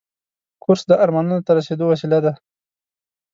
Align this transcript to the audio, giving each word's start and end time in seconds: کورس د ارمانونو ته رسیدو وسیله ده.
کورس 0.63 0.83
د 0.87 0.91
ارمانونو 1.03 1.45
ته 1.45 1.51
رسیدو 1.59 1.85
وسیله 1.91 2.19
ده. 2.25 2.33